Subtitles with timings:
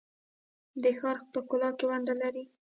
[0.83, 2.43] د ښار په ښکلا کې ونډه لري؟